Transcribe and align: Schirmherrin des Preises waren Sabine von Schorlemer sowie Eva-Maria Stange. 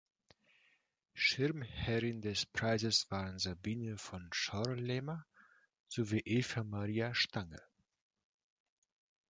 Schirmherrin 1.13 2.21
des 2.23 2.47
Preises 2.47 3.05
waren 3.11 3.37
Sabine 3.37 3.99
von 3.99 4.27
Schorlemer 4.33 5.27
sowie 5.89 6.23
Eva-Maria 6.25 7.13
Stange. 7.13 7.61